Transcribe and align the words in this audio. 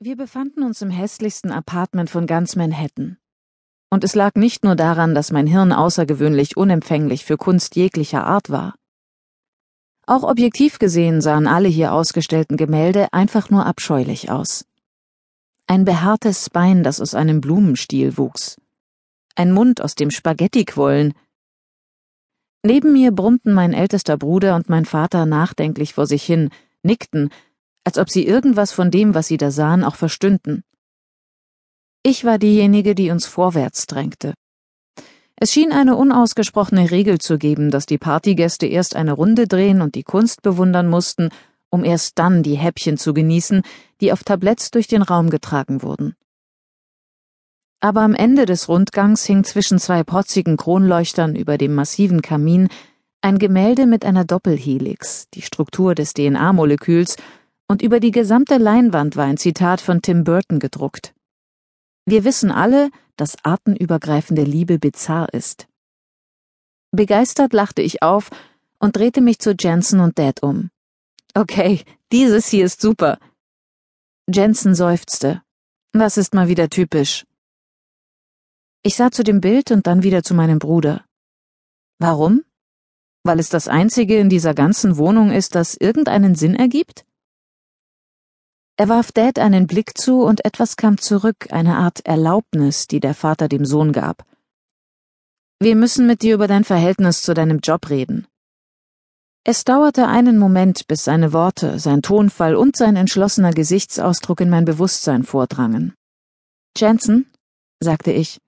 Wir 0.00 0.14
befanden 0.14 0.62
uns 0.62 0.80
im 0.80 0.90
hässlichsten 0.90 1.50
Apartment 1.50 2.08
von 2.08 2.28
ganz 2.28 2.54
Manhattan. 2.54 3.18
Und 3.90 4.04
es 4.04 4.14
lag 4.14 4.36
nicht 4.36 4.62
nur 4.62 4.76
daran, 4.76 5.12
dass 5.12 5.32
mein 5.32 5.48
Hirn 5.48 5.72
außergewöhnlich 5.72 6.56
unempfänglich 6.56 7.24
für 7.24 7.36
Kunst 7.36 7.74
jeglicher 7.74 8.24
Art 8.24 8.48
war. 8.48 8.76
Auch 10.06 10.22
objektiv 10.22 10.78
gesehen 10.78 11.20
sahen 11.20 11.48
alle 11.48 11.66
hier 11.66 11.92
ausgestellten 11.92 12.56
Gemälde 12.56 13.12
einfach 13.12 13.50
nur 13.50 13.66
abscheulich 13.66 14.30
aus. 14.30 14.66
Ein 15.66 15.84
behaartes 15.84 16.48
Bein, 16.48 16.84
das 16.84 17.00
aus 17.00 17.16
einem 17.16 17.40
Blumenstiel 17.40 18.16
wuchs. 18.16 18.56
Ein 19.34 19.50
Mund, 19.50 19.80
aus 19.80 19.96
dem 19.96 20.12
Spaghetti 20.12 20.64
quollen. 20.64 21.12
Neben 22.62 22.92
mir 22.92 23.10
brummten 23.10 23.52
mein 23.52 23.72
ältester 23.72 24.16
Bruder 24.16 24.54
und 24.54 24.68
mein 24.68 24.84
Vater 24.84 25.26
nachdenklich 25.26 25.94
vor 25.94 26.06
sich 26.06 26.22
hin, 26.22 26.50
nickten, 26.84 27.30
als 27.84 27.98
ob 27.98 28.10
sie 28.10 28.26
irgendwas 28.26 28.72
von 28.72 28.90
dem, 28.90 29.14
was 29.14 29.28
sie 29.28 29.36
da 29.36 29.50
sahen, 29.50 29.84
auch 29.84 29.96
verstünden. 29.96 30.62
Ich 32.02 32.24
war 32.24 32.38
diejenige, 32.38 32.94
die 32.94 33.10
uns 33.10 33.26
vorwärts 33.26 33.86
drängte. 33.86 34.34
Es 35.36 35.52
schien 35.52 35.72
eine 35.72 35.96
unausgesprochene 35.96 36.90
Regel 36.90 37.18
zu 37.18 37.38
geben, 37.38 37.70
dass 37.70 37.86
die 37.86 37.98
Partygäste 37.98 38.66
erst 38.66 38.96
eine 38.96 39.12
Runde 39.12 39.46
drehen 39.46 39.82
und 39.82 39.94
die 39.94 40.02
Kunst 40.02 40.42
bewundern 40.42 40.88
mussten, 40.88 41.28
um 41.70 41.84
erst 41.84 42.18
dann 42.18 42.42
die 42.42 42.56
Häppchen 42.56 42.98
zu 42.98 43.14
genießen, 43.14 43.62
die 44.00 44.12
auf 44.12 44.24
Tabletts 44.24 44.70
durch 44.70 44.88
den 44.88 45.02
Raum 45.02 45.30
getragen 45.30 45.82
wurden. 45.82 46.14
Aber 47.80 48.00
am 48.00 48.14
Ende 48.14 48.46
des 48.46 48.68
Rundgangs 48.68 49.24
hing 49.24 49.44
zwischen 49.44 49.78
zwei 49.78 50.02
protzigen 50.02 50.56
Kronleuchtern 50.56 51.36
über 51.36 51.58
dem 51.58 51.74
massiven 51.74 52.22
Kamin 52.22 52.68
ein 53.20 53.38
Gemälde 53.38 53.86
mit 53.86 54.04
einer 54.04 54.24
Doppelhelix, 54.24 55.28
die 55.34 55.42
Struktur 55.42 55.94
des 55.94 56.14
DNA-Moleküls 56.14 57.16
und 57.68 57.82
über 57.82 58.00
die 58.00 58.10
gesamte 58.10 58.56
Leinwand 58.56 59.16
war 59.16 59.26
ein 59.26 59.36
Zitat 59.36 59.80
von 59.80 60.02
Tim 60.02 60.24
Burton 60.24 60.58
gedruckt. 60.58 61.14
Wir 62.06 62.24
wissen 62.24 62.50
alle, 62.50 62.90
dass 63.16 63.44
artenübergreifende 63.44 64.42
Liebe 64.42 64.78
bizarr 64.78 65.32
ist. 65.34 65.68
Begeistert 66.90 67.52
lachte 67.52 67.82
ich 67.82 68.02
auf 68.02 68.30
und 68.78 68.96
drehte 68.96 69.20
mich 69.20 69.38
zu 69.38 69.54
Jensen 69.58 70.00
und 70.00 70.18
Dad 70.18 70.42
um. 70.42 70.70
Okay, 71.34 71.84
dieses 72.10 72.48
hier 72.48 72.64
ist 72.64 72.80
super. 72.80 73.18
Jensen 74.26 74.74
seufzte. 74.74 75.42
Das 75.92 76.16
ist 76.16 76.34
mal 76.34 76.48
wieder 76.48 76.70
typisch. 76.70 77.26
Ich 78.82 78.96
sah 78.96 79.10
zu 79.10 79.22
dem 79.22 79.40
Bild 79.40 79.70
und 79.70 79.86
dann 79.86 80.02
wieder 80.02 80.22
zu 80.22 80.32
meinem 80.32 80.58
Bruder. 80.58 81.04
Warum? 81.98 82.44
Weil 83.24 83.40
es 83.40 83.50
das 83.50 83.68
einzige 83.68 84.18
in 84.18 84.30
dieser 84.30 84.54
ganzen 84.54 84.96
Wohnung 84.96 85.30
ist, 85.30 85.54
das 85.54 85.74
irgendeinen 85.74 86.34
Sinn 86.34 86.54
ergibt? 86.54 87.04
Er 88.80 88.88
warf 88.88 89.10
Dad 89.10 89.40
einen 89.40 89.66
Blick 89.66 89.98
zu 89.98 90.22
und 90.22 90.44
etwas 90.44 90.76
kam 90.76 90.98
zurück, 90.98 91.48
eine 91.50 91.78
Art 91.78 92.06
Erlaubnis, 92.06 92.86
die 92.86 93.00
der 93.00 93.12
Vater 93.12 93.48
dem 93.48 93.64
Sohn 93.64 93.92
gab. 93.92 94.24
Wir 95.58 95.74
müssen 95.74 96.06
mit 96.06 96.22
dir 96.22 96.34
über 96.34 96.46
dein 96.46 96.62
Verhältnis 96.62 97.22
zu 97.22 97.34
deinem 97.34 97.58
Job 97.58 97.90
reden. 97.90 98.28
Es 99.42 99.64
dauerte 99.64 100.06
einen 100.06 100.38
Moment, 100.38 100.86
bis 100.86 101.02
seine 101.02 101.32
Worte, 101.32 101.80
sein 101.80 102.02
Tonfall 102.02 102.54
und 102.54 102.76
sein 102.76 102.94
entschlossener 102.94 103.50
Gesichtsausdruck 103.50 104.42
in 104.42 104.48
mein 104.48 104.64
Bewusstsein 104.64 105.24
vordrangen. 105.24 105.94
Jensen, 106.76 107.28
sagte 107.80 108.12
ich, 108.12 108.38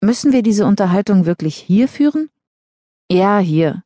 müssen 0.00 0.30
wir 0.30 0.44
diese 0.44 0.64
Unterhaltung 0.64 1.26
wirklich 1.26 1.56
hier 1.56 1.88
führen? 1.88 2.30
Ja, 3.10 3.40
hier. 3.40 3.82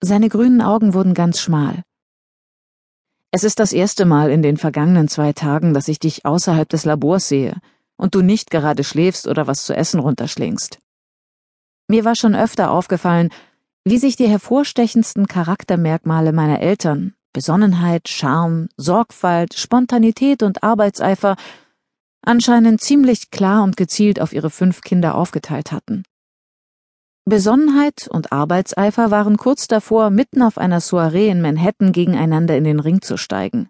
Seine 0.00 0.30
grünen 0.30 0.62
Augen 0.62 0.94
wurden 0.94 1.12
ganz 1.12 1.40
schmal. 1.40 1.82
Es 3.34 3.44
ist 3.44 3.60
das 3.60 3.72
erste 3.72 4.04
Mal 4.04 4.30
in 4.30 4.42
den 4.42 4.58
vergangenen 4.58 5.08
zwei 5.08 5.32
Tagen, 5.32 5.72
dass 5.72 5.88
ich 5.88 5.98
dich 5.98 6.26
außerhalb 6.26 6.68
des 6.68 6.84
Labors 6.84 7.28
sehe 7.28 7.56
und 7.96 8.14
du 8.14 8.20
nicht 8.20 8.50
gerade 8.50 8.84
schläfst 8.84 9.26
oder 9.26 9.46
was 9.46 9.64
zu 9.64 9.74
essen 9.74 10.00
runterschlingst. 10.00 10.78
Mir 11.88 12.04
war 12.04 12.14
schon 12.14 12.34
öfter 12.34 12.70
aufgefallen, 12.70 13.30
wie 13.84 13.96
sich 13.96 14.16
die 14.16 14.28
hervorstechendsten 14.28 15.26
Charaktermerkmale 15.26 16.32
meiner 16.32 16.60
Eltern, 16.60 17.14
Besonnenheit, 17.32 18.10
Charme, 18.10 18.68
Sorgfalt, 18.76 19.54
Spontanität 19.54 20.42
und 20.42 20.62
Arbeitseifer, 20.62 21.36
anscheinend 22.20 22.82
ziemlich 22.82 23.30
klar 23.30 23.62
und 23.62 23.78
gezielt 23.78 24.20
auf 24.20 24.34
ihre 24.34 24.50
fünf 24.50 24.82
Kinder 24.82 25.14
aufgeteilt 25.14 25.72
hatten. 25.72 26.04
Besonnenheit 27.24 28.08
und 28.08 28.32
Arbeitseifer 28.32 29.12
waren 29.12 29.36
kurz 29.36 29.68
davor, 29.68 30.10
mitten 30.10 30.42
auf 30.42 30.58
einer 30.58 30.80
Soiree 30.80 31.28
in 31.28 31.40
Manhattan 31.40 31.92
gegeneinander 31.92 32.56
in 32.56 32.64
den 32.64 32.80
Ring 32.80 33.00
zu 33.00 33.16
steigen. 33.16 33.68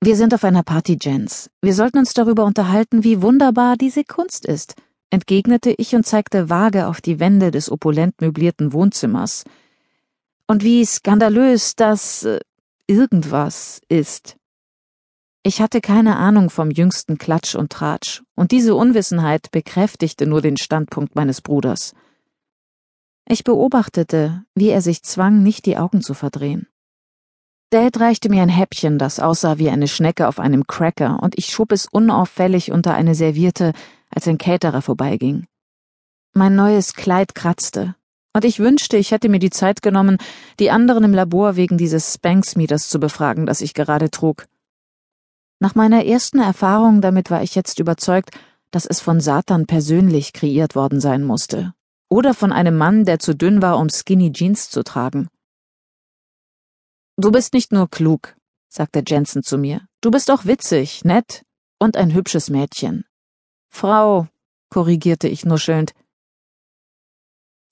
Wir 0.00 0.14
sind 0.14 0.32
auf 0.32 0.44
einer 0.44 0.62
Party, 0.62 0.96
Jens. 1.00 1.50
Wir 1.60 1.74
sollten 1.74 1.98
uns 1.98 2.14
darüber 2.14 2.44
unterhalten, 2.44 3.02
wie 3.02 3.22
wunderbar 3.22 3.76
diese 3.76 4.04
Kunst 4.04 4.46
ist, 4.46 4.76
entgegnete 5.10 5.74
ich 5.76 5.96
und 5.96 6.06
zeigte 6.06 6.48
vage 6.48 6.86
auf 6.86 7.00
die 7.00 7.18
Wände 7.18 7.50
des 7.50 7.72
opulent 7.72 8.20
möblierten 8.20 8.72
Wohnzimmers. 8.72 9.42
Und 10.46 10.62
wie 10.62 10.84
skandalös 10.86 11.74
das 11.74 12.22
äh, 12.22 12.38
irgendwas 12.86 13.80
ist. 13.88 14.36
Ich 15.42 15.60
hatte 15.60 15.80
keine 15.80 16.16
Ahnung 16.16 16.50
vom 16.50 16.70
jüngsten 16.70 17.18
Klatsch 17.18 17.56
und 17.56 17.72
Tratsch, 17.72 18.22
und 18.36 18.52
diese 18.52 18.76
Unwissenheit 18.76 19.50
bekräftigte 19.50 20.26
nur 20.26 20.40
den 20.40 20.56
Standpunkt 20.56 21.16
meines 21.16 21.40
Bruders. 21.40 21.94
Ich 23.30 23.44
beobachtete, 23.44 24.42
wie 24.54 24.70
er 24.70 24.80
sich 24.80 25.02
zwang, 25.02 25.42
nicht 25.42 25.66
die 25.66 25.76
Augen 25.76 26.00
zu 26.00 26.14
verdrehen. 26.14 26.66
Dad 27.68 28.00
reichte 28.00 28.30
mir 28.30 28.40
ein 28.40 28.48
Häppchen, 28.48 28.98
das 28.98 29.20
aussah 29.20 29.58
wie 29.58 29.68
eine 29.68 29.86
Schnecke 29.86 30.28
auf 30.28 30.40
einem 30.40 30.66
Cracker, 30.66 31.22
und 31.22 31.36
ich 31.36 31.48
schob 31.48 31.72
es 31.72 31.84
unauffällig 31.84 32.72
unter 32.72 32.94
eine 32.94 33.14
Serviette, 33.14 33.74
als 34.08 34.26
ein 34.26 34.38
Caterer 34.38 34.80
vorbeiging. 34.80 35.46
Mein 36.32 36.56
neues 36.56 36.94
Kleid 36.94 37.34
kratzte, 37.34 37.94
und 38.32 38.46
ich 38.46 38.60
wünschte, 38.60 38.96
ich 38.96 39.10
hätte 39.10 39.28
mir 39.28 39.40
die 39.40 39.50
Zeit 39.50 39.82
genommen, 39.82 40.16
die 40.58 40.70
anderen 40.70 41.04
im 41.04 41.12
Labor 41.12 41.56
wegen 41.56 41.76
dieses 41.76 42.14
Spanx-Mieters 42.14 42.88
zu 42.88 42.98
befragen, 42.98 43.44
das 43.44 43.60
ich 43.60 43.74
gerade 43.74 44.10
trug. 44.10 44.46
Nach 45.60 45.74
meiner 45.74 46.06
ersten 46.06 46.38
Erfahrung 46.38 47.02
damit 47.02 47.30
war 47.30 47.42
ich 47.42 47.54
jetzt 47.54 47.78
überzeugt, 47.78 48.30
dass 48.70 48.86
es 48.86 49.00
von 49.00 49.20
Satan 49.20 49.66
persönlich 49.66 50.32
kreiert 50.32 50.74
worden 50.74 51.00
sein 51.00 51.24
musste, 51.24 51.74
oder 52.08 52.34
von 52.34 52.52
einem 52.52 52.76
Mann, 52.76 53.04
der 53.04 53.18
zu 53.18 53.34
dünn 53.34 53.62
war, 53.62 53.78
um 53.78 53.88
Skinny 53.88 54.32
Jeans 54.32 54.70
zu 54.70 54.82
tragen. 54.82 55.28
Du 57.16 57.32
bist 57.32 57.52
nicht 57.52 57.72
nur 57.72 57.88
klug, 57.90 58.36
sagte 58.68 59.02
Jensen 59.06 59.42
zu 59.42 59.58
mir, 59.58 59.86
du 60.00 60.10
bist 60.10 60.30
auch 60.30 60.44
witzig, 60.44 61.04
nett 61.04 61.44
und 61.78 61.96
ein 61.96 62.14
hübsches 62.14 62.50
Mädchen. 62.50 63.04
Frau, 63.68 64.28
korrigierte 64.70 65.28
ich 65.28 65.44
nuschelnd. 65.44 65.94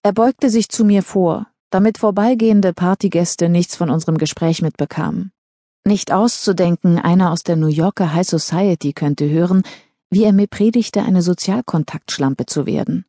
Er 0.02 0.12
beugte 0.12 0.50
sich 0.50 0.68
zu 0.68 0.84
mir 0.84 1.02
vor, 1.02 1.46
damit 1.70 1.98
vorbeigehende 1.98 2.72
Partygäste 2.72 3.48
nichts 3.48 3.76
von 3.76 3.90
unserem 3.90 4.18
Gespräch 4.18 4.62
mitbekamen. 4.62 5.32
Nicht 5.84 6.12
auszudenken, 6.12 6.98
einer 6.98 7.30
aus 7.30 7.42
der 7.42 7.56
New 7.56 7.68
Yorker 7.68 8.12
High 8.12 8.26
Society 8.26 8.92
könnte 8.92 9.28
hören, 9.28 9.62
wie 10.10 10.24
er 10.24 10.32
mir 10.32 10.46
predigte, 10.46 11.02
eine 11.02 11.22
Sozialkontaktschlampe 11.22 12.46
zu 12.46 12.66
werden. 12.66 13.04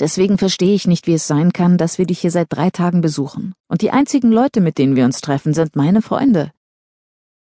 Deswegen 0.00 0.38
verstehe 0.38 0.74
ich 0.74 0.86
nicht, 0.86 1.06
wie 1.06 1.14
es 1.14 1.26
sein 1.26 1.52
kann, 1.52 1.76
dass 1.76 1.98
wir 1.98 2.06
dich 2.06 2.20
hier 2.20 2.30
seit 2.30 2.48
drei 2.50 2.70
Tagen 2.70 3.00
besuchen. 3.00 3.54
Und 3.66 3.82
die 3.82 3.90
einzigen 3.90 4.30
Leute, 4.30 4.60
mit 4.60 4.78
denen 4.78 4.94
wir 4.94 5.04
uns 5.04 5.20
treffen, 5.20 5.54
sind 5.54 5.74
meine 5.74 6.02
Freunde. 6.02 6.52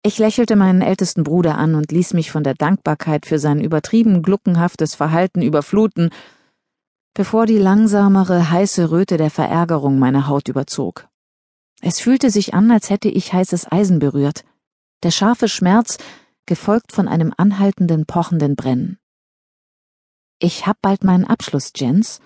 Ich 0.02 0.18
lächelte 0.18 0.56
meinen 0.56 0.82
ältesten 0.82 1.22
Bruder 1.22 1.56
an 1.56 1.76
und 1.76 1.92
ließ 1.92 2.14
mich 2.14 2.32
von 2.32 2.42
der 2.42 2.54
Dankbarkeit 2.54 3.24
für 3.24 3.38
sein 3.38 3.60
übertrieben 3.60 4.22
gluckenhaftes 4.22 4.96
Verhalten 4.96 5.42
überfluten, 5.42 6.10
bevor 7.14 7.46
die 7.46 7.58
langsamere, 7.58 8.50
heiße 8.50 8.90
Röte 8.90 9.16
der 9.16 9.30
Verärgerung 9.30 10.00
meine 10.00 10.26
Haut 10.26 10.48
überzog. 10.48 11.08
Es 11.80 12.00
fühlte 12.00 12.30
sich 12.30 12.54
an, 12.54 12.70
als 12.72 12.90
hätte 12.90 13.08
ich 13.08 13.32
heißes 13.32 13.70
Eisen 13.70 14.00
berührt. 14.00 14.44
Der 15.04 15.12
scharfe 15.12 15.48
Schmerz, 15.48 15.98
gefolgt 16.46 16.90
von 16.90 17.06
einem 17.06 17.32
anhaltenden, 17.36 18.06
pochenden 18.06 18.56
Brennen. 18.56 18.98
Ich 20.40 20.66
hab 20.66 20.80
bald 20.82 21.04
meinen 21.04 21.24
Abschluss, 21.24 21.70
Jens, 21.76 22.20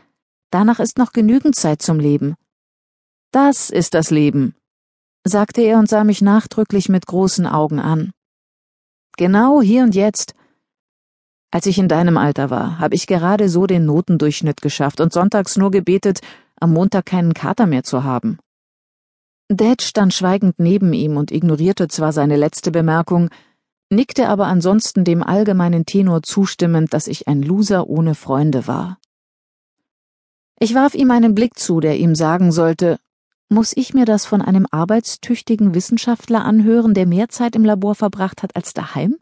Danach 0.57 0.81
ist 0.81 0.97
noch 0.97 1.13
genügend 1.13 1.55
Zeit 1.55 1.83
zum 1.83 2.01
Leben. 2.01 2.35
Das 3.31 3.69
ist 3.69 3.93
das 3.93 4.11
Leben, 4.11 4.55
sagte 5.23 5.61
er 5.61 5.79
und 5.79 5.87
sah 5.87 6.03
mich 6.03 6.23
nachdrücklich 6.23 6.89
mit 6.89 7.07
großen 7.07 7.47
Augen 7.47 7.79
an. 7.79 8.13
Genau 9.19 9.61
hier 9.61 9.83
und 9.83 9.95
jetzt. 9.95 10.35
Als 11.51 11.67
ich 11.67 11.77
in 11.77 11.89
deinem 11.89 12.17
Alter 12.17 12.49
war, 12.49 12.79
habe 12.79 12.95
ich 12.95 13.07
gerade 13.07 13.51
so 13.51 13.67
den 13.67 13.85
Notendurchschnitt 13.85 14.63
geschafft 14.63 15.03
und 15.03 15.13
sonntags 15.13 15.59
nur 15.59 15.71
gebetet, 15.71 16.21
am 16.59 16.73
Montag 16.73 17.05
keinen 17.05 17.35
Kater 17.35 17.67
mehr 17.67 17.83
zu 17.83 18.03
haben. 18.03 18.39
Dad 19.49 19.83
stand 19.83 20.15
schweigend 20.15 20.55
neben 20.59 20.95
ihm 20.95 21.19
und 21.19 21.33
ignorierte 21.33 21.89
zwar 21.89 22.15
seine 22.15 22.37
letzte 22.37 22.71
Bemerkung, 22.71 23.29
nickte 23.91 24.27
aber 24.31 24.47
ansonsten 24.47 25.05
dem 25.05 25.23
allgemeinen 25.23 25.85
Tenor 25.85 26.23
zustimmend, 26.23 26.95
dass 26.95 27.09
ich 27.09 27.29
ein 27.29 27.43
Loser 27.43 27.91
ohne 27.91 28.15
Freunde 28.15 28.67
war. 28.67 28.97
Ich 30.59 30.75
warf 30.75 30.95
ihm 30.95 31.11
einen 31.11 31.35
Blick 31.35 31.59
zu, 31.59 31.81
der 31.81 31.99
ihm 31.99 32.15
sagen 32.15 32.51
sollte, 32.51 32.99
Muss 33.49 33.77
ich 33.77 33.95
mir 33.95 34.07
das 34.07 34.27
von 34.27 34.43
einem 34.43 34.67
arbeitstüchtigen 34.71 35.75
Wissenschaftler 35.75 36.45
anhören, 36.45 36.95
der 36.95 37.07
mehr 37.07 37.29
Zeit 37.29 37.55
im 37.55 37.65
Labor 37.65 37.95
verbracht 37.95 38.43
hat 38.43 38.57
als 38.57 38.73
daheim? 38.73 39.17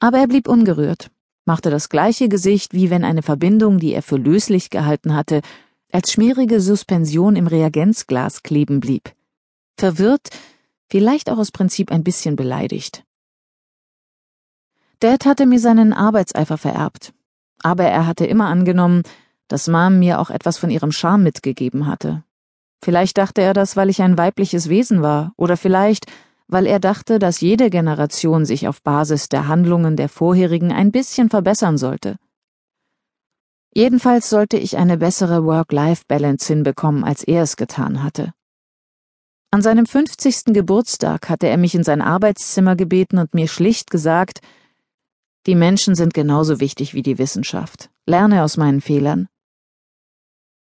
Aber 0.00 0.18
er 0.18 0.26
blieb 0.26 0.48
ungerührt, 0.48 1.10
machte 1.46 1.70
das 1.70 1.88
gleiche 1.88 2.28
Gesicht, 2.28 2.74
wie 2.74 2.90
wenn 2.90 3.04
eine 3.04 3.22
Verbindung, 3.22 3.78
die 3.78 3.92
er 3.92 4.02
für 4.02 4.16
löslich 4.16 4.70
gehalten 4.70 5.14
hatte, 5.14 5.40
als 5.92 6.12
schmierige 6.12 6.60
Suspension 6.60 7.36
im 7.36 7.46
Reagenzglas 7.46 8.42
kleben 8.42 8.80
blieb. 8.80 9.14
Verwirrt, 9.76 10.30
vielleicht 10.88 11.30
auch 11.30 11.38
aus 11.38 11.50
Prinzip 11.50 11.90
ein 11.90 12.04
bisschen 12.04 12.36
beleidigt. 12.36 13.04
Dad 14.98 15.24
hatte 15.24 15.46
mir 15.46 15.58
seinen 15.58 15.92
Arbeitseifer 15.92 16.58
vererbt, 16.58 17.14
aber 17.62 17.84
er 17.84 18.06
hatte 18.06 18.26
immer 18.26 18.46
angenommen, 18.46 19.02
dass 19.50 19.68
Mom 19.68 19.98
mir 19.98 20.20
auch 20.20 20.30
etwas 20.30 20.58
von 20.58 20.70
ihrem 20.70 20.92
Charme 20.92 21.24
mitgegeben 21.24 21.86
hatte. 21.86 22.24
Vielleicht 22.82 23.18
dachte 23.18 23.42
er 23.42 23.52
das, 23.52 23.76
weil 23.76 23.90
ich 23.90 24.00
ein 24.00 24.16
weibliches 24.16 24.68
Wesen 24.68 25.02
war, 25.02 25.32
oder 25.36 25.56
vielleicht, 25.56 26.06
weil 26.46 26.66
er 26.66 26.80
dachte, 26.80 27.18
dass 27.18 27.40
jede 27.40 27.68
Generation 27.68 28.44
sich 28.44 28.66
auf 28.66 28.82
Basis 28.82 29.28
der 29.28 29.48
Handlungen 29.48 29.96
der 29.96 30.08
vorherigen 30.08 30.72
ein 30.72 30.90
bisschen 30.90 31.30
verbessern 31.30 31.78
sollte. 31.78 32.16
Jedenfalls 33.72 34.30
sollte 34.30 34.56
ich 34.56 34.78
eine 34.78 34.96
bessere 34.96 35.44
Work-Life-Balance 35.44 36.46
hinbekommen, 36.46 37.04
als 37.04 37.22
er 37.22 37.42
es 37.42 37.56
getan 37.56 38.02
hatte. 38.02 38.32
An 39.52 39.62
seinem 39.62 39.86
50. 39.86 40.46
Geburtstag 40.46 41.28
hatte 41.28 41.48
er 41.48 41.56
mich 41.56 41.74
in 41.74 41.84
sein 41.84 42.02
Arbeitszimmer 42.02 42.76
gebeten 42.76 43.18
und 43.18 43.34
mir 43.34 43.48
schlicht 43.48 43.90
gesagt, 43.90 44.40
die 45.46 45.54
Menschen 45.54 45.94
sind 45.94 46.14
genauso 46.14 46.60
wichtig 46.60 46.94
wie 46.94 47.02
die 47.02 47.18
Wissenschaft. 47.18 47.90
Lerne 48.06 48.44
aus 48.44 48.56
meinen 48.56 48.80
Fehlern. 48.80 49.28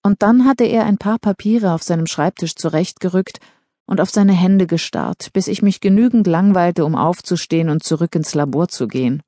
Und 0.06 0.22
dann 0.22 0.44
hatte 0.44 0.62
er 0.62 0.84
ein 0.84 0.98
paar 0.98 1.18
Papiere 1.18 1.72
auf 1.72 1.82
seinem 1.82 2.06
Schreibtisch 2.06 2.54
zurechtgerückt 2.54 3.40
und 3.86 4.00
auf 4.00 4.08
seine 4.08 4.34
Hände 4.34 4.68
gestarrt, 4.68 5.32
bis 5.32 5.48
ich 5.48 5.62
mich 5.62 5.80
genügend 5.80 6.28
langweilte, 6.28 6.84
um 6.84 6.94
aufzustehen 6.94 7.70
und 7.70 7.82
zurück 7.82 8.14
ins 8.14 8.32
Labor 8.32 8.68
zu 8.68 8.86
gehen. 8.86 9.20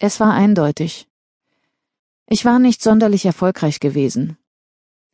Es 0.00 0.18
war 0.18 0.32
eindeutig. 0.32 1.06
Ich 2.26 2.44
war 2.44 2.58
nicht 2.58 2.82
sonderlich 2.82 3.24
erfolgreich 3.24 3.78
gewesen. 3.78 4.36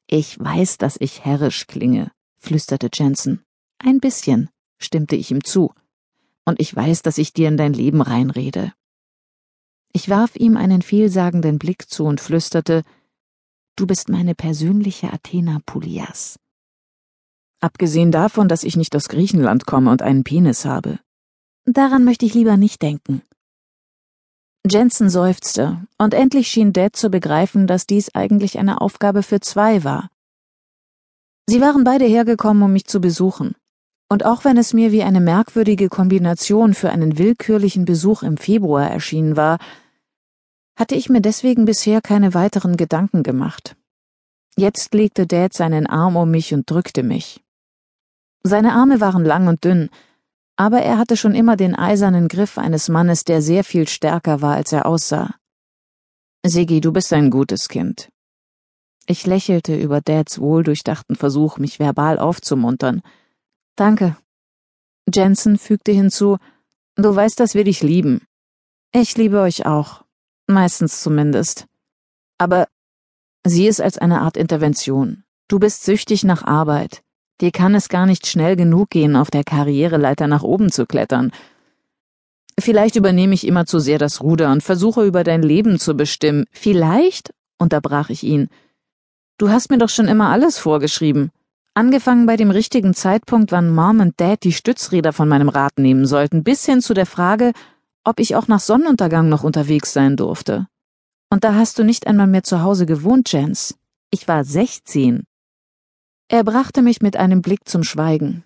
Ich 0.07 0.41
weiß, 0.41 0.79
dass 0.79 0.97
ich 0.99 1.27
herrisch 1.27 1.67
klinge, 1.67 2.11
flüsterte 2.39 2.89
Jensen. 2.91 3.45
Ein 3.77 4.01
bisschen, 4.01 4.49
stimmte 4.79 5.15
ich 5.15 5.31
ihm 5.31 5.45
zu. 5.45 5.75
Und 6.47 6.59
ich 6.59 6.75
weiß, 6.75 7.03
dass 7.03 7.19
ich 7.19 7.35
dir 7.35 7.49
in 7.49 7.59
dein 7.59 7.75
Leben 7.75 8.01
reinrede. 8.01 8.73
Ich 9.93 10.09
warf 10.09 10.37
ihm 10.37 10.57
einen 10.57 10.81
vielsagenden 10.81 11.59
Blick 11.59 11.91
zu 11.91 12.07
und 12.07 12.23
flüsterte, 12.23 12.83
Du 13.79 13.87
bist 13.87 14.09
meine 14.09 14.35
persönliche 14.35 15.13
Athena 15.13 15.61
Pulias. 15.65 16.37
Abgesehen 17.61 18.11
davon, 18.11 18.49
dass 18.49 18.65
ich 18.65 18.77
nicht 18.77 18.97
aus 18.97 19.09
Griechenland 19.09 19.67
komme 19.67 19.93
und 19.93 20.03
einen 20.03 20.25
Penis 20.25 20.65
habe. 20.65 20.99
Daran 21.65 22.05
möchte 22.05 22.27
ich 22.27 22.35
lieber 22.35 22.57
nicht 22.57 22.83
denken. 22.83 23.23
Jensen 24.69 25.09
seufzte, 25.11 25.87
und 25.97 26.13
endlich 26.13 26.49
schien 26.49 26.73
Dad 26.73 26.97
zu 26.97 27.09
begreifen, 27.09 27.69
dass 27.69 27.87
dies 27.87 28.13
eigentlich 28.17 28.59
eine 28.59 28.81
Aufgabe 28.81 29.23
für 29.23 29.39
zwei 29.39 29.85
war. 29.85 30.11
Sie 31.47 31.61
waren 31.61 31.85
beide 31.85 32.05
hergekommen, 32.05 32.65
um 32.65 32.73
mich 32.73 32.87
zu 32.87 33.01
besuchen. 33.01 33.55
Und 34.09 34.25
auch 34.25 34.45
wenn 34.45 34.57
es 34.57 34.75
mir 34.75 34.91
wie 34.91 35.05
eine 35.05 35.21
merkwürdige 35.21 35.89
Kombination 35.89 36.75
für 36.75 36.91
einen 36.91 37.17
willkürlichen 37.17 37.85
Besuch 37.85 38.25
im 38.25 38.39
Februar 38.39 38.91
erschienen 38.91 39.37
war, 39.37 39.59
hatte 40.79 40.95
ich 40.95 41.09
mir 41.09 41.21
deswegen 41.21 41.65
bisher 41.65 42.01
keine 42.01 42.35
weiteren 42.35 42.77
Gedanken 42.77 43.25
gemacht. 43.25 43.77
Jetzt 44.57 44.95
legte 44.95 45.27
Dad 45.27 45.53
seinen 45.53 45.87
Arm 45.87 46.17
um 46.17 46.31
mich 46.31 46.55
und 46.55 46.71
drückte 46.71 47.03
mich. 47.03 47.45
Seine 48.45 48.73
Arme 48.73 49.01
waren 49.01 49.25
lang 49.25 49.49
und 49.49 49.65
dünn, 49.65 49.91
aber 50.57 50.81
er 50.81 50.97
hatte 50.97 51.17
schon 51.17 51.35
immer 51.35 51.57
den 51.57 51.75
eisernen 51.75 52.29
Griff 52.29 52.59
eines 52.59 52.89
Mannes, 52.89 53.25
der 53.25 53.43
sehr 53.43 53.65
viel 53.65 53.89
stärker 53.89 54.41
war, 54.41 54.55
als 54.55 54.73
er 54.73 54.87
aussah. 54.87 55.35
Sigi, 56.47 56.81
du 56.81 56.93
bist 56.93 57.13
ein 57.13 57.31
gutes 57.31 57.69
Kind. 57.69 58.11
Ich 59.07 59.27
lächelte 59.27 59.77
über 59.77 60.01
Dads 60.01 60.39
wohldurchdachten 60.41 61.17
Versuch, 61.17 61.59
mich 61.59 61.81
verbal 61.81 62.19
aufzumuntern. 62.19 63.03
Danke. 63.75 64.17
Jensen 65.13 65.59
fügte 65.59 65.91
hinzu, 65.91 66.39
du 66.95 67.15
weißt, 67.15 67.41
dass 67.41 67.55
wir 67.55 67.65
dich 67.65 67.83
lieben. 67.83 68.23
Ich 68.93 69.17
liebe 69.17 69.41
euch 69.41 69.67
auch. 69.67 70.05
Meistens 70.51 71.03
zumindest. 71.03 71.67
Aber 72.39 72.69
sieh 73.47 73.69
es 73.69 73.81
als 73.81 73.99
eine 73.99 74.23
Art 74.23 74.39
Intervention. 74.39 75.25
Du 75.47 75.59
bist 75.59 75.85
süchtig 75.85 76.25
nach 76.25 76.43
Arbeit. 76.43 77.03
Dir 77.43 77.53
kann 77.53 77.75
es 77.75 77.91
gar 77.91 78.07
nicht 78.07 78.27
schnell 78.27 78.57
genug 78.57 78.89
gehen, 78.91 79.15
auf 79.15 79.31
der 79.31 79.45
Karriereleiter 79.45 80.27
nach 80.27 80.43
oben 80.43 80.73
zu 80.73 80.87
klettern. 80.87 81.33
Vielleicht 82.59 82.97
übernehme 82.97 83.35
ich 83.35 83.47
immer 83.47 83.67
zu 83.67 83.79
sehr 83.79 83.99
das 83.99 84.23
Ruder 84.23 84.51
und 84.51 84.63
versuche 84.63 85.05
über 85.05 85.23
dein 85.23 85.43
Leben 85.43 85.79
zu 85.79 85.95
bestimmen. 85.95 86.47
Vielleicht, 86.51 87.33
unterbrach 87.59 88.09
ich 88.09 88.25
ihn. 88.25 88.49
Du 89.37 89.51
hast 89.51 89.71
mir 89.71 89.79
doch 89.79 89.91
schon 89.91 90.09
immer 90.09 90.31
alles 90.31 90.59
vorgeschrieben. 90.59 91.31
Angefangen 91.75 92.27
bei 92.27 92.37
dem 92.37 92.51
richtigen 92.51 92.95
Zeitpunkt, 92.95 93.53
wann 93.53 93.73
Mom 93.73 94.01
und 94.01 94.21
Dad 94.21 94.43
die 94.43 94.53
Stützräder 94.53 95.13
von 95.13 95.29
meinem 95.29 95.49
Rad 95.51 95.79
nehmen 95.79 96.07
sollten, 96.07 96.43
bis 96.43 96.65
hin 96.65 96.81
zu 96.81 96.95
der 96.95 97.07
Frage, 97.07 97.53
ob 98.09 98.21
ich 98.21 98.37
auch 98.37 98.49
nach 98.49 98.61
Sonnenuntergang 98.61 99.29
noch 99.29 99.45
unterwegs 99.45 99.93
sein 99.93 100.17
durfte. 100.17 100.67
Und 101.31 101.45
da 101.45 101.55
hast 101.55 101.79
du 101.79 101.85
nicht 101.85 102.07
einmal 102.07 102.27
mehr 102.27 102.43
zu 102.43 102.63
Hause 102.63 102.87
gewohnt, 102.87 103.31
Jens. 103.31 103.79
Ich 104.11 104.27
war 104.27 104.45
sechzehn. 104.45 105.25
Er 106.29 106.43
brachte 106.43 106.81
mich 106.81 107.03
mit 107.03 107.17
einem 107.17 107.43
Blick 107.43 107.69
zum 107.69 107.85
Schweigen. 107.85 108.45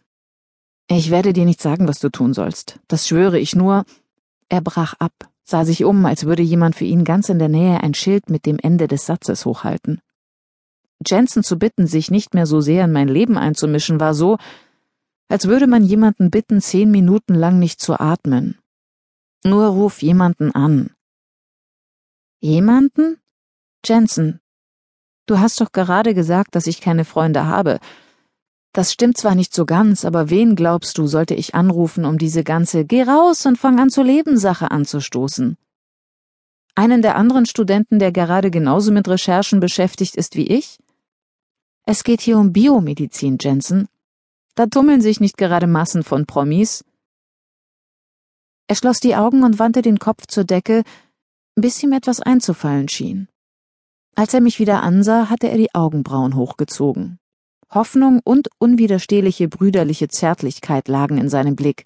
Ich 0.88 1.12
werde 1.12 1.32
dir 1.32 1.44
nicht 1.44 1.62
sagen, 1.62 1.86
was 1.86 2.00
du 2.00 2.08
tun 2.08 2.34
sollst. 2.34 2.80
Das 2.88 3.06
schwöre 3.06 3.38
ich 3.38 3.54
nur. 3.54 3.84
Er 4.48 4.62
brach 4.62 4.94
ab, 4.98 5.12
sah 5.44 5.64
sich 5.64 5.84
um, 5.84 6.04
als 6.06 6.26
würde 6.26 6.42
jemand 6.42 6.74
für 6.74 6.84
ihn 6.84 7.04
ganz 7.04 7.28
in 7.28 7.38
der 7.38 7.48
Nähe 7.48 7.80
ein 7.80 7.94
Schild 7.94 8.30
mit 8.30 8.46
dem 8.46 8.58
Ende 8.58 8.88
des 8.88 9.06
Satzes 9.06 9.46
hochhalten. 9.46 10.00
Jensen 11.06 11.44
zu 11.44 11.56
bitten, 11.56 11.86
sich 11.86 12.10
nicht 12.10 12.34
mehr 12.34 12.46
so 12.46 12.60
sehr 12.60 12.84
in 12.86 12.92
mein 12.92 13.08
Leben 13.08 13.38
einzumischen, 13.38 14.00
war 14.00 14.14
so, 14.14 14.38
als 15.28 15.46
würde 15.46 15.68
man 15.68 15.84
jemanden 15.84 16.32
bitten, 16.32 16.60
zehn 16.60 16.90
Minuten 16.90 17.34
lang 17.34 17.60
nicht 17.60 17.80
zu 17.80 17.98
atmen, 17.98 18.58
nur 19.44 19.66
ruf 19.66 20.02
jemanden 20.02 20.52
an. 20.52 20.90
Jemanden? 22.40 23.20
Jensen, 23.84 24.40
du 25.26 25.38
hast 25.38 25.60
doch 25.60 25.72
gerade 25.72 26.14
gesagt, 26.14 26.54
dass 26.54 26.66
ich 26.66 26.80
keine 26.80 27.04
Freunde 27.04 27.46
habe. 27.46 27.80
Das 28.72 28.92
stimmt 28.92 29.18
zwar 29.18 29.34
nicht 29.34 29.54
so 29.54 29.66
ganz, 29.66 30.04
aber 30.04 30.30
wen 30.30 30.56
glaubst 30.56 30.96
du, 30.96 31.06
sollte 31.06 31.34
ich 31.34 31.54
anrufen, 31.54 32.04
um 32.04 32.16
diese 32.16 32.42
ganze 32.42 32.84
Geh 32.84 33.02
raus 33.02 33.44
und 33.44 33.58
fang 33.58 33.78
an 33.78 33.90
zu 33.90 34.02
leben 34.02 34.38
Sache 34.38 34.70
anzustoßen? 34.70 35.58
Einen 36.74 37.02
der 37.02 37.16
anderen 37.16 37.44
Studenten, 37.44 37.98
der 37.98 38.12
gerade 38.12 38.50
genauso 38.50 38.92
mit 38.92 39.06
Recherchen 39.08 39.60
beschäftigt 39.60 40.16
ist 40.16 40.36
wie 40.36 40.46
ich? 40.46 40.78
Es 41.84 42.02
geht 42.02 42.22
hier 42.22 42.38
um 42.38 42.52
Biomedizin, 42.52 43.36
Jensen. 43.38 43.88
Da 44.54 44.66
tummeln 44.66 45.02
sich 45.02 45.20
nicht 45.20 45.36
gerade 45.36 45.66
Massen 45.66 46.02
von 46.02 46.24
Promis. 46.24 46.84
Er 48.72 48.76
schloss 48.76 49.00
die 49.00 49.16
Augen 49.16 49.44
und 49.44 49.58
wandte 49.58 49.82
den 49.82 49.98
Kopf 49.98 50.26
zur 50.26 50.44
Decke, 50.44 50.82
bis 51.54 51.82
ihm 51.82 51.92
etwas 51.92 52.20
einzufallen 52.20 52.88
schien. 52.88 53.28
Als 54.14 54.32
er 54.32 54.40
mich 54.40 54.58
wieder 54.60 54.82
ansah, 54.82 55.28
hatte 55.28 55.50
er 55.50 55.58
die 55.58 55.74
Augenbrauen 55.74 56.36
hochgezogen. 56.36 57.18
Hoffnung 57.68 58.20
und 58.24 58.48
unwiderstehliche 58.58 59.48
brüderliche 59.48 60.08
Zärtlichkeit 60.08 60.88
lagen 60.88 61.18
in 61.18 61.28
seinem 61.28 61.54
Blick. 61.54 61.84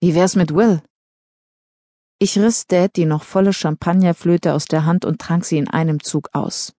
Wie 0.00 0.14
wär's 0.14 0.36
mit 0.36 0.54
Will? 0.54 0.80
Ich 2.20 2.38
riss 2.38 2.68
Dad 2.68 2.94
die 2.94 3.04
noch 3.04 3.24
volle 3.24 3.52
Champagnerflöte 3.52 4.54
aus 4.54 4.66
der 4.66 4.84
Hand 4.84 5.04
und 5.04 5.20
trank 5.20 5.44
sie 5.44 5.58
in 5.58 5.66
einem 5.66 6.04
Zug 6.04 6.28
aus. 6.34 6.72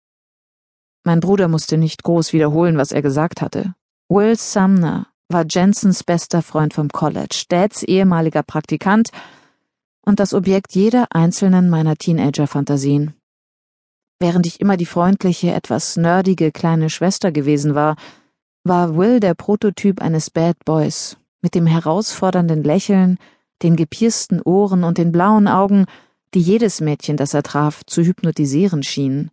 Mein 1.04 1.20
Bruder 1.20 1.50
musste 1.50 1.78
nicht 1.78 2.04
groß 2.04 2.32
wiederholen, 2.32 2.78
was 2.78 2.94
er 2.94 3.02
gesagt 3.02 3.42
hatte. 3.42 3.76
Will 4.08 4.38
Sumner, 4.38 5.13
war 5.34 5.46
Jensens 5.50 6.04
bester 6.04 6.42
Freund 6.42 6.74
vom 6.74 6.90
College, 6.90 7.46
Dads 7.50 7.84
ehemaliger 7.84 8.44
Praktikant 8.44 9.10
und 10.06 10.20
das 10.20 10.34
Objekt 10.34 10.76
jeder 10.76 11.08
einzelnen 11.10 11.70
meiner 11.70 11.96
Teenager-Fantasien. 11.96 13.14
Während 14.20 14.48
ich 14.48 14.62
immer 14.62 14.78
die 14.78 14.86
freundliche, 14.86 15.52
etwas 15.52 15.98
nerdige 15.98 16.52
kleine 16.52 16.90
Schwester 16.90 17.32
gewesen 17.32 17.76
war, 17.76 17.96
war 18.64 18.96
Will 18.96 19.20
der 19.20 19.34
Prototyp 19.34 20.02
eines 20.02 20.30
Bad 20.30 20.56
Boys, 20.64 21.18
mit 21.42 21.56
dem 21.56 21.66
herausfordernden 21.66 22.64
Lächeln, 22.64 23.18
den 23.64 23.76
gepiersten 23.76 24.42
Ohren 24.42 24.84
und 24.84 24.98
den 24.98 25.12
blauen 25.12 25.48
Augen, 25.48 25.86
die 26.34 26.42
jedes 26.42 26.80
Mädchen, 26.80 27.18
das 27.18 27.34
er 27.34 27.44
traf, 27.44 27.84
zu 27.86 28.04
hypnotisieren 28.04 28.84
schienen. 28.84 29.32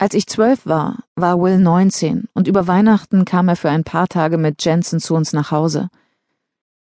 Als 0.00 0.14
ich 0.14 0.26
zwölf 0.26 0.64
war, 0.64 1.04
war 1.14 1.38
Will 1.42 1.58
neunzehn 1.58 2.26
und 2.32 2.48
über 2.48 2.66
Weihnachten 2.66 3.26
kam 3.26 3.48
er 3.48 3.56
für 3.56 3.68
ein 3.68 3.84
paar 3.84 4.08
Tage 4.08 4.38
mit 4.38 4.64
Jensen 4.64 4.98
zu 4.98 5.14
uns 5.14 5.34
nach 5.34 5.50
Hause. 5.50 5.90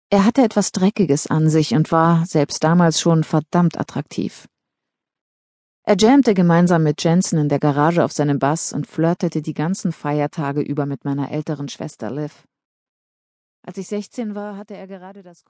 Er 0.08 0.24
hatte 0.24 0.42
etwas 0.42 0.72
Dreckiges 0.72 1.26
an 1.26 1.50
sich 1.50 1.74
und 1.74 1.92
war, 1.92 2.24
selbst 2.24 2.64
damals 2.64 2.98
schon, 3.02 3.22
verdammt 3.22 3.78
attraktiv. 3.78 4.48
Er 5.82 5.96
jammte 5.98 6.32
gemeinsam 6.32 6.82
mit 6.82 7.04
Jensen 7.04 7.38
in 7.38 7.50
der 7.50 7.58
Garage 7.58 8.02
auf 8.02 8.12
seinem 8.12 8.38
Bass 8.38 8.72
und 8.72 8.86
flirtete 8.86 9.42
die 9.42 9.52
ganzen 9.52 9.92
Feiertage 9.92 10.62
über 10.62 10.86
mit 10.86 11.04
meiner 11.04 11.30
älteren 11.30 11.68
Schwester 11.68 12.10
Liv. 12.10 12.46
Als 13.66 13.76
ich 13.76 13.86
16 13.88 14.34
war, 14.34 14.56
hatte 14.56 14.78
er 14.78 14.86
gerade 14.86 15.22
das 15.22 15.44